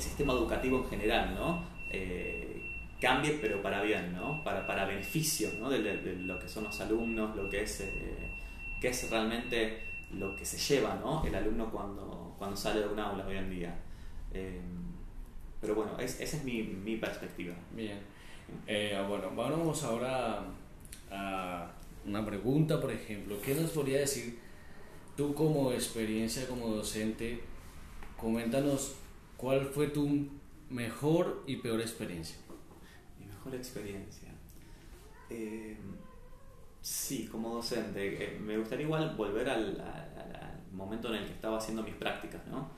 sistema 0.00 0.34
educativo 0.34 0.82
en 0.84 0.90
general, 0.90 1.34
¿no? 1.34 1.64
Eh, 1.90 2.60
cambie 3.00 3.38
pero 3.40 3.62
para 3.62 3.80
bien, 3.80 4.12
¿no? 4.12 4.44
Para, 4.44 4.66
para 4.66 4.84
beneficio 4.84 5.48
¿no? 5.58 5.70
de, 5.70 5.78
lo 6.18 6.38
que 6.38 6.48
son 6.48 6.64
los 6.64 6.78
alumnos, 6.82 7.34
lo 7.34 7.48
que 7.48 7.62
es, 7.62 7.80
eh, 7.80 8.30
que 8.78 8.88
es 8.88 9.10
realmente 9.10 9.82
lo 10.12 10.36
que 10.36 10.44
se 10.44 10.58
lleva 10.58 10.96
¿no? 10.96 11.24
el 11.24 11.34
alumno 11.34 11.70
cuando, 11.70 12.34
cuando 12.38 12.56
sale 12.56 12.80
de 12.80 12.88
un 12.88 12.98
aula 12.98 13.26
hoy 13.26 13.36
en 13.36 13.50
día. 13.50 13.78
Eh, 14.32 14.60
pero 15.60 15.74
bueno, 15.74 15.98
esa 15.98 16.22
es 16.22 16.44
mi, 16.44 16.62
mi, 16.62 16.96
perspectiva. 16.96 17.54
Bien. 17.74 17.98
bueno, 19.08 19.30
vamos 19.34 19.82
ahora 19.82 20.44
a 21.10 21.70
una 22.04 22.24
pregunta, 22.24 22.80
por 22.80 22.92
ejemplo. 22.92 23.36
¿Qué 23.42 23.54
nos 23.54 23.70
podría 23.70 24.00
decir 24.00 24.38
Tú 25.16 25.32
como 25.32 25.72
experiencia 25.72 26.46
como 26.46 26.68
docente, 26.68 27.40
coméntanos 28.18 28.96
cuál 29.38 29.64
fue 29.64 29.86
tu 29.86 30.28
mejor 30.68 31.42
y 31.46 31.56
peor 31.56 31.80
experiencia. 31.80 32.36
Mi 33.18 33.24
mejor 33.24 33.54
experiencia. 33.54 34.28
Eh, 35.30 35.78
sí, 36.86 37.26
como 37.26 37.52
docente. 37.52 38.24
Eh, 38.24 38.38
me 38.38 38.56
gustaría 38.56 38.86
igual 38.86 39.16
volver 39.16 39.48
al, 39.50 39.82
momento 40.72 41.08
en 41.08 41.16
el 41.16 41.24
que 41.24 41.32
estaba 41.32 41.56
haciendo 41.56 41.82
mis 41.82 41.94
prácticas, 41.94 42.46
¿no? 42.48 42.68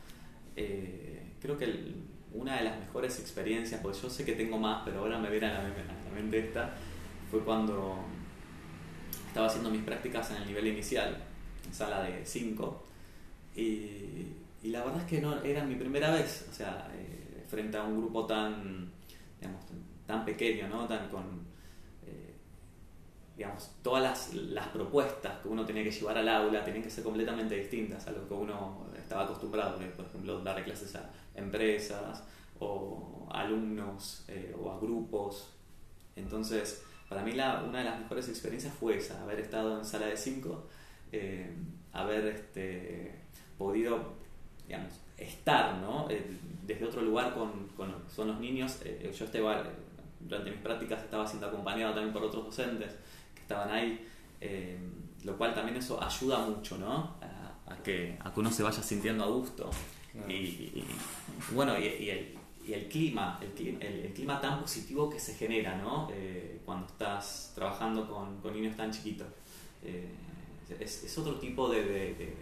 Eh, 0.55 1.35
creo 1.41 1.59
que 1.59 1.95
una 2.33 2.57
de 2.57 2.65
las 2.65 2.79
mejores 2.79 3.19
experiencias, 3.19 3.81
porque 3.81 3.99
yo 4.01 4.09
sé 4.09 4.25
que 4.25 4.33
tengo 4.33 4.57
más, 4.57 4.83
pero 4.85 5.01
ahora 5.01 5.19
me 5.19 5.29
viene 5.29 5.47
a 5.47 5.63
la, 5.63 6.15
mente 6.15 6.39
esta, 6.39 6.71
fue 7.31 7.41
cuando 7.41 7.99
estaba 9.27 9.49
haciendo 9.49 9.69
mis 9.71 9.83
prácticas 9.83 10.31
en 10.31 10.37
el 10.39 10.47
nivel 10.47 10.69
inicial 10.69 11.17
sala 11.73 12.03
de 12.03 12.25
5. 12.25 12.85
Y, 13.57 13.61
y, 14.63 14.69
la 14.71 14.85
verdad 14.85 15.01
es 15.01 15.07
que 15.07 15.21
no 15.21 15.43
era 15.43 15.65
mi 15.65 15.75
primera 15.75 16.13
vez, 16.13 16.47
o 16.51 16.55
sea, 16.55 16.89
eh, 16.95 17.45
frente 17.49 17.77
a 17.77 17.83
un 17.83 17.99
grupo 17.99 18.27
tan, 18.27 18.91
digamos, 19.41 19.65
tan 20.07 20.25
pequeño, 20.25 20.69
¿no? 20.69 20.87
Tan 20.87 21.09
con, 21.09 21.48
digamos, 23.39 23.71
todas 23.85 24.03
las, 24.03 24.35
las, 24.35 24.67
propuestas 24.67 25.39
que 25.41 25.47
uno 25.47 25.65
tenía 25.65 25.85
que 25.85 25.93
llevar 25.93 26.19
al 26.19 26.29
aula 26.29 26.65
tenían 26.65 26.83
que 26.83 26.91
ser 26.91 27.05
completamente 27.05 27.55
distintas 27.55 28.05
a 28.09 28.11
lo 28.11 28.27
que 28.27 28.35
uno 28.35 28.85
estaba 28.99 29.23
acostumbrado, 29.23 29.79
por 29.97 30.07
ejemplo, 30.07 30.41
darle 30.41 30.65
clases 30.65 30.97
a 30.97 31.09
empresas 31.37 32.25
o 32.59 33.29
alumnos 33.31 34.25
eh, 34.27 34.53
o 34.61 34.73
a 34.73 34.81
grupos. 34.81 35.53
Entonces, 36.17 36.83
para 37.09 37.23
mí 37.23 37.31
la, 37.31 37.63
una 37.63 37.79
de 37.79 37.85
las 37.85 38.01
mejores 38.01 38.29
experiencias 38.29 38.75
fue 38.75 38.97
esa, 38.97 39.23
haber 39.23 39.39
estado 39.39 39.79
en 39.79 39.85
sala 39.85 40.07
de 40.07 40.17
5, 40.17 40.67
eh, 41.13 41.55
haber 41.93 42.27
este, 42.27 43.21
podido, 43.57 44.15
digamos, 44.67 44.95
estar, 45.17 45.77
¿no? 45.77 46.11
Eh, 46.11 46.27
desde 46.67 46.85
otro 46.85 47.03
lugar 47.03 47.35
con, 47.35 47.69
con 47.77 47.95
son 48.13 48.27
los 48.27 48.41
niños. 48.41 48.81
Yo 49.17 49.25
estaba, 49.25 49.63
durante 50.19 50.51
mis 50.51 50.61
prácticas 50.61 51.05
estaba 51.05 51.25
siendo 51.25 51.47
acompañado 51.47 51.95
también 51.95 52.13
por 52.13 52.25
otros 52.25 52.47
docentes 52.47 52.97
estaban 53.49 53.71
ahí, 53.71 54.07
lo 55.25 55.37
cual 55.37 55.55
también 55.55 55.77
eso 55.77 56.03
ayuda 56.03 56.39
mucho, 56.39 56.79
¿no? 56.79 57.17
A, 57.67 57.77
que, 57.83 58.17
a 58.21 58.33
que 58.33 58.41
uno 58.41 58.51
se 58.51 58.63
vaya 58.63 58.83
sintiendo 58.83 59.25
a 59.25 59.29
gusto. 59.29 59.71
Y, 60.29 60.85
bueno, 61.53 61.79
y, 61.79 62.11
el, 62.73 62.89
clima, 62.89 63.39
el, 63.41 64.13
clima 64.15 64.41
tan 64.41 64.61
positivo 64.61 65.09
que 65.09 65.19
se 65.19 65.35
genera, 65.35 65.77
¿no? 65.77 66.11
cuando 66.65 66.87
estás 66.87 67.53
trabajando 67.55 68.09
con, 68.09 68.41
con 68.41 68.53
niños 68.55 68.77
tan 68.77 68.91
chiquitos. 68.91 69.27
Es, 70.81 71.05
es, 71.05 71.19
otro 71.19 71.37
tipo 71.37 71.69
de, 71.69 72.35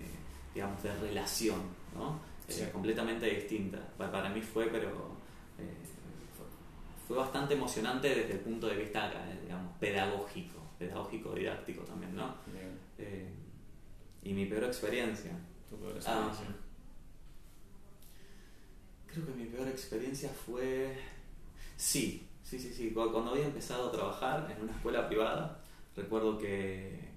digamos, 0.55 0.83
de 0.83 0.95
relación, 0.97 1.61
¿no? 1.95 2.19
Eh, 2.49 2.71
completamente 2.73 3.27
distinta. 3.27 3.79
Para 3.99 4.29
mí 4.29 4.41
fue, 4.41 4.67
pero 4.67 4.89
eh, 5.59 5.75
fue, 7.07 7.17
bastante 7.17 7.55
emocionante 7.55 8.09
desde 8.09 8.33
el 8.35 8.41
punto 8.41 8.69
de 8.69 8.77
vista, 8.77 9.11
eh, 9.13 9.41
digamos, 9.43 9.77
pedagógico, 9.79 10.56
pedagógico, 10.79 11.35
didáctico 11.35 11.83
también, 11.83 12.15
¿no? 12.15 12.35
y 14.23 14.33
mi 14.33 14.47
peor 14.47 14.65
experiencia. 14.65 15.33
¿Tu 15.71 15.77
peor 15.77 15.97
experiencia? 15.97 16.47
Ah, 16.49 16.57
creo 19.07 19.27
que 19.27 19.33
mi 19.33 19.47
peor 19.47 19.69
experiencia 19.69 20.31
fue... 20.31 20.97
Sí, 21.77 22.27
sí, 22.43 22.59
sí, 22.59 22.73
sí. 22.73 22.91
Cuando 22.91 23.31
había 23.31 23.47
empezado 23.47 23.89
a 23.89 23.93
trabajar 23.93 24.51
en 24.51 24.63
una 24.63 24.73
escuela 24.73 25.07
privada, 25.07 25.61
recuerdo 25.95 26.39
que, 26.39 27.09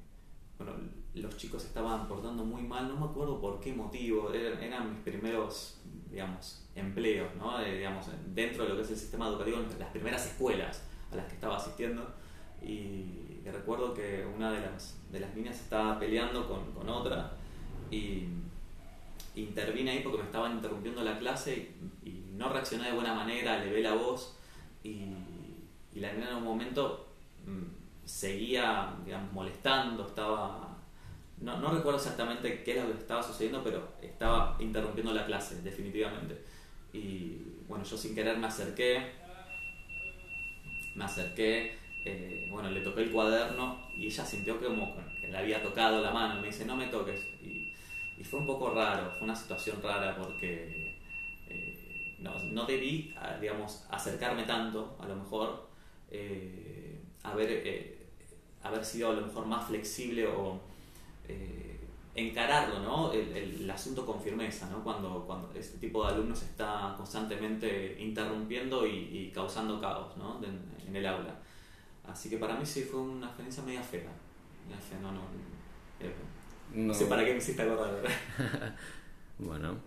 bueno, 0.58 0.74
los 1.16 1.36
chicos 1.38 1.66
estaban 1.66 2.08
portando 2.08 2.46
muy 2.46 2.62
mal, 2.62 2.88
no 2.88 2.96
me 2.96 3.06
acuerdo 3.06 3.42
por 3.42 3.60
qué 3.60 3.74
motivo, 3.74 4.32
eran, 4.32 4.92
mis 4.92 5.00
primeros, 5.00 5.80
digamos, 6.10 6.66
empleos, 6.76 7.36
¿no? 7.36 7.60
Eh, 7.62 7.78
digamos, 7.78 8.06
dentro 8.34 8.64
de 8.64 8.70
lo 8.70 8.76
que 8.76 8.84
es 8.84 8.92
el 8.92 8.98
sistema 8.98 9.28
educativo, 9.28 9.58
las 9.80 9.90
primeras 9.90 10.26
escuelas 10.28 10.84
a 11.12 11.16
las 11.16 11.26
que 11.26 11.34
estaba 11.34 11.58
asistiendo. 11.58 12.08
Y, 12.62 13.29
recuerdo 13.52 13.94
que 13.94 14.26
una 14.36 14.52
de 14.52 14.62
las, 14.62 14.98
de 15.12 15.20
las 15.20 15.36
niñas 15.36 15.60
estaba 15.60 16.00
peleando 16.00 16.48
con, 16.48 16.72
con 16.74 16.90
otra 16.90 17.32
y 17.92 18.26
intervine 19.36 19.92
ahí 19.92 20.00
porque 20.02 20.20
me 20.20 20.26
estaban 20.26 20.54
interrumpiendo 20.54 21.04
la 21.04 21.18
clase 21.18 21.72
y, 22.04 22.16
no 22.40 22.48
reaccioné 22.48 22.86
de 22.86 22.94
buena 22.94 23.14
manera, 23.14 23.60
le 23.62 23.70
ve 23.70 23.82
la 23.82 23.94
voz 23.94 24.38
y, 24.82 25.14
y 25.94 26.00
la 26.00 26.14
niña 26.14 26.30
en 26.30 26.38
un 26.38 26.46
momento 26.46 27.10
mm, 27.46 28.06
seguía 28.06 28.96
digamos, 29.04 29.34
molestando, 29.34 30.08
estaba 30.08 30.70
no, 31.42 31.58
no, 31.60 31.72
recuerdo 31.72 31.98
exactamente 31.98 32.64
qué 32.64 32.74
era 32.74 32.86
lo 32.86 32.94
que 32.94 33.00
estaba 33.00 33.24
sucediendo, 33.24 33.64
pero 33.64 33.94
estaba 34.02 34.58
interrumpiendo 34.60 35.14
la 35.14 35.26
clase, 35.26 35.62
definitivamente. 35.62 36.44
Y 36.92 37.38
bueno, 37.68 37.86
yo 37.86 37.98
sin 37.98 38.14
querer 38.14 38.38
me 38.38 38.48
acerqué, 38.48 39.14
me 40.96 41.06
acerqué, 41.06 41.78
eh, 42.06 42.48
bueno, 42.50 42.70
le 42.70 42.82
toqué 42.82 43.04
el 43.04 43.12
cuaderno 43.12 43.88
y 43.98 44.08
ella 44.08 44.26
sintió 44.26 44.60
que 44.60 44.66
como 44.66 44.96
que 45.20 45.28
le 45.28 45.38
había 45.38 45.62
tocado 45.62 46.02
la 46.02 46.12
mano, 46.12 46.42
me 46.42 46.48
dice, 46.48 46.66
no 46.66 46.76
me 46.76 46.88
toques. 46.88 47.22
Y, 47.42 47.74
fue 48.24 48.42
un 48.42 48.46
poco 48.46 48.72
raro, 48.72 49.10
fue 49.12 49.24
una 49.24 49.36
situación 49.36 49.82
rara 49.82 50.18
porque 50.18 51.00
eh, 51.48 52.18
no, 52.20 52.38
no, 52.52 52.66
debí, 52.66 53.16
digamos, 53.40 53.86
acercarme 53.90 54.44
tanto, 54.44 54.98
a 55.00 55.08
lo 55.08 55.16
mejor, 55.16 55.70
eh, 56.12 57.02
haber, 57.24 57.98
haber 58.62 58.84
sido 58.84 59.12
a 59.12 59.14
lo 59.14 59.22
mejor 59.22 59.46
más 59.46 59.68
flexible 59.68 60.28
o 60.28 60.60
encararlo, 62.16 62.80
¿no? 62.80 63.12
El, 63.12 63.70
asunto 63.70 64.06
con 64.06 64.22
firmeza, 64.22 64.70
¿no? 64.70 64.84
Cuando, 64.84 65.24
cuando 65.26 65.52
este 65.54 65.78
tipo 65.78 66.06
de 66.06 66.14
alumnos 66.14 66.42
está 66.42 66.94
constantemente 66.98 67.96
interrumpiendo 68.00 68.86
y, 68.86 69.32
causando 69.34 69.80
caos, 69.80 70.18
¿no? 70.18 70.42
en, 70.44 70.96
el 70.96 71.06
aula. 71.06 71.36
Así 72.12 72.30
que 72.30 72.38
para 72.38 72.58
mí 72.58 72.66
sí 72.66 72.84
fue 72.84 73.00
una 73.02 73.28
experiencia 73.28 73.64
media 73.64 73.84
fea. 73.84 74.02
no, 75.02 75.12
no, 75.12 75.22
eh, 76.00 76.14
no. 76.74 76.94
sé 76.94 77.06
para 77.06 77.24
qué 77.24 77.32
me 77.32 77.38
hiciste 77.38 77.62
acordar, 77.62 78.02
bueno. 79.38 79.78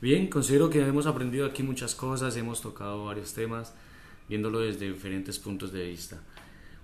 Bien, 0.00 0.28
considero 0.28 0.68
que 0.68 0.80
hemos 0.80 1.06
aprendido 1.06 1.46
aquí 1.46 1.62
muchas 1.62 1.94
cosas, 1.94 2.36
hemos 2.36 2.60
tocado 2.60 3.04
varios 3.04 3.32
temas 3.34 3.72
viéndolo 4.28 4.60
desde 4.60 4.90
diferentes 4.90 5.38
puntos 5.38 5.72
de 5.72 5.84
vista. 5.84 6.20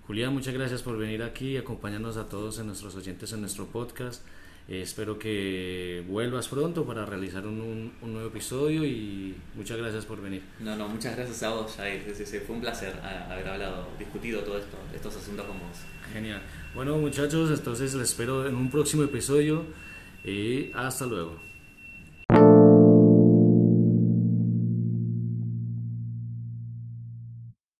Julián, 0.07 0.33
muchas 0.33 0.53
gracias 0.53 0.81
por 0.81 0.97
venir 0.97 1.21
aquí 1.21 1.49
y 1.49 1.57
acompañarnos 1.57 2.17
a 2.17 2.29
todos 2.29 2.59
en 2.59 2.67
nuestros 2.67 2.95
oyentes 2.95 3.31
en 3.33 3.41
nuestro 3.41 3.65
podcast. 3.65 4.23
Eh, 4.69 4.83
espero 4.83 5.17
que 5.17 6.03
vuelvas 6.07 6.47
pronto 6.47 6.85
para 6.85 7.03
realizar 7.03 7.47
un, 7.47 7.91
un, 8.01 8.13
nuevo 8.13 8.27
episodio 8.27 8.85
y 8.85 9.35
muchas 9.55 9.77
gracias 9.79 10.05
por 10.05 10.21
venir. 10.21 10.43
No, 10.59 10.75
no, 10.75 10.87
muchas 10.87 11.15
gracias 11.15 11.41
a 11.41 11.49
vos, 11.49 11.73
Jair. 11.75 12.03
Fue 12.45 12.55
un 12.55 12.61
placer 12.61 12.93
haber 13.01 13.47
hablado, 13.47 13.87
discutido 13.97 14.41
todo 14.41 14.59
esto, 14.59 14.77
estos 14.93 15.15
asuntos 15.15 15.47
con 15.47 15.57
vos. 15.57 15.77
Genial. 16.13 16.43
Bueno, 16.75 16.97
muchachos, 16.97 17.49
entonces 17.49 17.95
les 17.95 18.09
espero 18.09 18.47
en 18.47 18.53
un 18.53 18.69
próximo 18.69 19.01
episodio 19.03 19.65
y 20.23 20.71
hasta 20.75 21.07
luego. 21.07 21.48